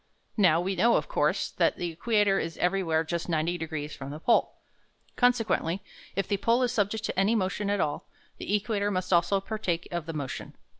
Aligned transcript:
Now 0.37 0.59
we 0.59 0.75
know, 0.75 0.95
of 0.95 1.07
course, 1.07 1.51
that 1.51 1.77
the 1.77 1.91
equator 1.91 2.39
is 2.39 2.57
everywhere 2.57 3.03
just 3.03 3.29
90 3.29 3.59
degrees 3.59 3.95
from 3.95 4.09
the 4.09 4.19
pole. 4.19 4.55
Consequently, 5.15 5.79
if 6.15 6.27
the 6.27 6.37
pole 6.37 6.63
is 6.63 6.71
subject 6.71 7.03
to 7.03 7.19
any 7.19 7.35
motion 7.35 7.69
at 7.69 7.79
all, 7.79 8.09
the 8.39 8.55
equator 8.55 8.89
must 8.89 9.13
also 9.13 9.39
partake 9.39 9.87
of 9.91 10.07
the 10.07 10.13
motion. 10.13 10.55